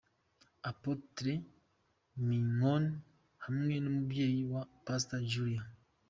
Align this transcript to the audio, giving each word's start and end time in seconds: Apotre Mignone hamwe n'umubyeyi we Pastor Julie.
Apotre 0.69 1.33
Mignone 2.27 2.91
hamwe 3.45 3.73
n'umubyeyi 3.83 4.41
we 4.51 4.61
Pastor 4.85 5.21
Julie. 5.29 5.63